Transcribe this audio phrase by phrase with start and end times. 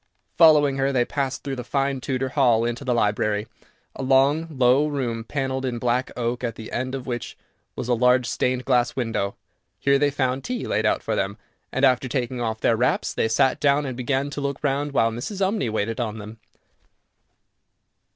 [0.35, 3.45] Following her, they passed through the fine Tudor hall into the library,
[3.95, 7.37] a long, low room, panelled in black oak, at the end of which
[7.75, 9.35] was a large stained glass window.
[9.77, 11.37] Here they found tea laid out for them,
[11.71, 15.11] and, after taking off their wraps, they sat down and began to look round, while
[15.11, 15.37] Mrs.
[15.39, 16.39] Umney waited on them.